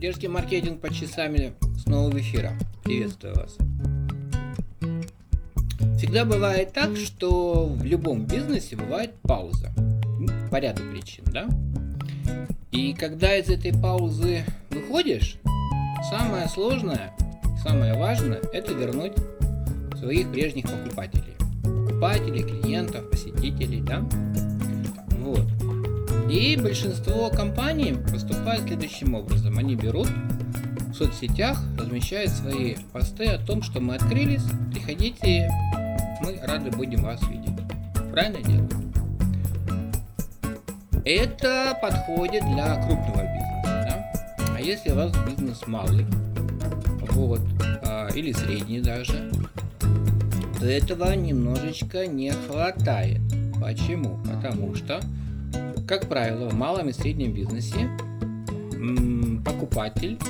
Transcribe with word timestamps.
Дерзкий 0.00 0.28
маркетинг 0.28 0.80
под 0.80 0.94
часами 0.94 1.52
снова 1.76 2.10
в 2.10 2.18
эфире. 2.18 2.52
Приветствую 2.82 3.34
вас. 3.34 3.58
Всегда 5.98 6.24
бывает 6.24 6.72
так, 6.72 6.96
что 6.96 7.66
в 7.66 7.84
любом 7.84 8.24
бизнесе 8.24 8.76
бывает 8.76 9.12
пауза. 9.20 9.70
По 10.50 10.56
ряду 10.56 10.80
причин, 10.90 11.24
да? 11.26 11.46
И 12.72 12.94
когда 12.94 13.36
из 13.36 13.50
этой 13.50 13.74
паузы 13.74 14.46
выходишь, 14.70 15.36
самое 16.08 16.48
сложное, 16.48 17.14
самое 17.62 17.92
важное, 17.92 18.40
это 18.54 18.72
вернуть 18.72 19.12
своих 19.98 20.32
прежних 20.32 20.64
покупателей. 20.64 21.36
Покупателей, 21.62 22.42
клиентов, 22.42 23.10
посетителей, 23.10 23.82
да? 23.82 24.02
И 26.30 26.56
большинство 26.56 27.28
компаний 27.28 27.96
поступает 28.12 28.62
следующим 28.62 29.14
образом. 29.14 29.58
Они 29.58 29.74
берут 29.74 30.06
в 30.06 30.94
соцсетях, 30.94 31.60
размещают 31.76 32.30
свои 32.30 32.76
посты 32.92 33.24
о 33.24 33.44
том, 33.44 33.62
что 33.62 33.80
мы 33.80 33.96
открылись, 33.96 34.44
приходите, 34.72 35.50
мы 36.22 36.38
рады 36.46 36.70
будем 36.70 37.02
вас 37.02 37.20
видеть. 37.28 37.58
Правильно 38.12 38.40
делают? 38.44 38.72
Это 41.04 41.76
подходит 41.82 42.44
для 42.44 42.76
крупного 42.76 43.22
бизнеса, 43.22 43.62
да? 43.64 44.12
А 44.56 44.60
если 44.60 44.92
у 44.92 44.94
вас 44.94 45.12
бизнес 45.28 45.66
малый, 45.66 46.06
вот, 47.10 47.40
а, 47.82 48.08
или 48.14 48.30
средний 48.30 48.80
даже, 48.80 49.32
то 50.60 50.64
этого 50.64 51.12
немножечко 51.12 52.06
не 52.06 52.30
хватает. 52.30 53.20
Почему? 53.60 54.20
Потому 54.24 54.76
что, 54.76 55.00
как 55.90 56.06
правило, 56.06 56.48
в 56.48 56.54
малом 56.54 56.88
и 56.88 56.92
среднем 56.92 57.32
бизнесе 57.32 57.90
покупатель 59.44 60.20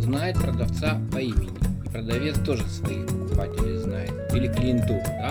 знает 0.00 0.36
продавца 0.36 1.00
по 1.12 1.18
имени. 1.18 1.56
И 1.86 1.88
продавец 1.88 2.36
тоже 2.40 2.66
своих 2.66 3.06
покупателей 3.06 3.76
знает. 3.76 4.12
Или 4.34 4.48
клиентуру, 4.48 5.00
да? 5.06 5.30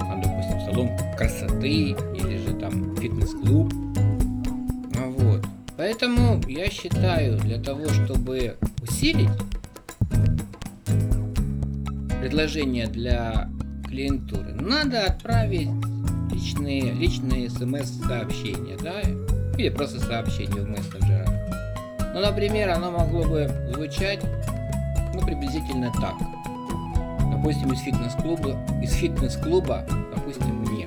Там, 0.00 0.20
допустим, 0.20 0.60
салон 0.66 0.90
красоты 1.16 1.96
или 2.14 2.36
же 2.46 2.52
там 2.52 2.94
фитнес-клуб. 2.96 3.72
Ну 3.72 5.12
вот. 5.16 5.46
Поэтому 5.78 6.38
я 6.46 6.68
считаю, 6.68 7.38
для 7.38 7.58
того, 7.58 7.88
чтобы 7.88 8.58
усилить 8.82 9.30
предложение 12.20 12.86
для 12.86 13.48
клиентуры, 13.88 14.52
надо 14.52 15.06
отправить 15.06 15.70
личные, 16.62 16.92
личные 16.92 17.50
смс-сообщения, 17.50 18.76
да, 18.82 19.00
или 19.58 19.68
просто 19.68 20.00
сообщения 20.00 20.60
в 20.60 20.68
мессенджерах. 20.68 21.28
Ну, 22.14 22.20
например, 22.20 22.70
оно 22.70 22.90
могло 22.90 23.24
бы 23.24 23.50
звучать, 23.74 24.20
ну, 25.14 25.20
приблизительно 25.22 25.92
так. 26.00 26.14
Допустим, 27.32 27.72
из 27.72 27.80
фитнес-клуба, 27.80 28.56
из 28.82 28.92
фитнес-клуба, 28.92 29.84
допустим, 30.14 30.54
мне, 30.62 30.86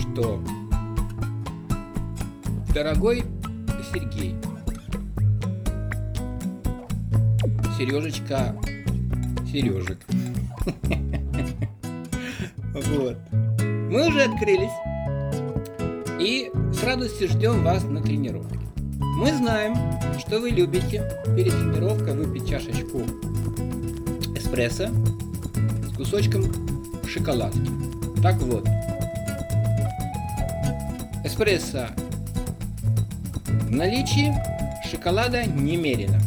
что 0.00 0.40
дорогой 2.72 3.24
Сергей, 3.92 4.36
Сережечка, 7.76 8.54
Сережек. 9.50 9.98
Вот. 12.76 13.16
Мы 13.96 14.08
уже 14.08 14.24
открылись 14.24 14.68
и 16.20 16.52
с 16.70 16.84
радостью 16.84 17.28
ждем 17.28 17.64
вас 17.64 17.82
на 17.82 18.02
тренировке. 18.02 18.58
Мы 18.98 19.32
знаем, 19.32 19.74
что 20.18 20.38
вы 20.38 20.50
любите 20.50 21.10
перед 21.34 21.52
тренировкой 21.52 22.14
выпить 22.14 22.46
чашечку 22.46 23.00
эспрессо 24.36 24.88
с 25.88 25.96
кусочком 25.96 26.44
шоколадки. 27.08 27.70
Так 28.22 28.36
вот, 28.42 28.68
эспрессо 31.24 31.86
в 33.46 33.70
наличии, 33.70 34.34
шоколада 34.90 35.46
немерено. 35.46 36.20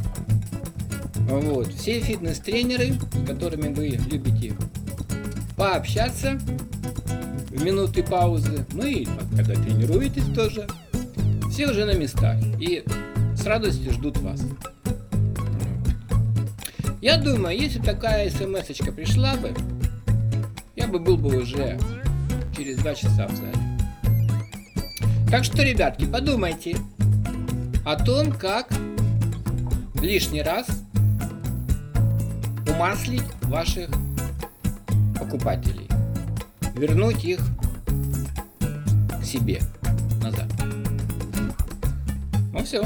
Вот. 1.29 1.71
Все 1.75 1.99
фитнес-тренеры, 1.99 2.93
с 2.93 3.27
которыми 3.27 3.71
вы 3.71 3.89
любите 4.09 4.55
пообщаться 5.55 6.39
минуты 7.61 8.03
паузы, 8.03 8.65
ну 8.73 8.85
и 8.85 9.05
когда 9.35 9.55
тренируетесь 9.55 10.25
тоже, 10.33 10.67
все 11.51 11.67
уже 11.67 11.85
на 11.85 11.93
местах 11.93 12.37
и 12.59 12.83
с 13.35 13.45
радостью 13.45 13.91
ждут 13.91 14.17
вас. 14.19 14.41
Я 17.01 17.17
думаю, 17.17 17.57
если 17.57 17.79
такая 17.79 18.29
смс 18.29 18.67
пришла 18.93 19.35
бы, 19.35 19.53
я 20.75 20.87
бы 20.87 20.99
был 20.99 21.17
бы 21.17 21.37
уже 21.37 21.79
через 22.55 22.77
два 22.77 22.93
часа 22.95 23.27
в 23.27 23.35
зале. 23.35 23.53
Так 25.29 25.43
что, 25.43 25.63
ребятки, 25.63 26.05
подумайте 26.05 26.75
о 27.85 27.95
том, 27.95 28.31
как 28.31 28.69
лишний 30.01 30.41
раз 30.41 30.67
умаслить 32.67 33.23
ваших 33.43 33.89
покупателей, 35.17 35.88
вернуть 36.79 37.25
их 37.25 37.39
к 39.19 39.23
себе 39.23 39.61
назад. 40.23 40.47
Ну 42.53 42.63
все. 42.63 42.83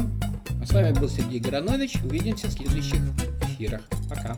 А 0.61 0.65
с 0.65 0.71
вами 0.71 0.93
был 0.97 1.07
Сергей 1.07 1.39
Гранович. 1.39 1.97
Увидимся 2.03 2.47
в 2.47 2.51
следующих 2.51 3.01
эфирах. 3.43 3.81
Пока. 4.09 4.37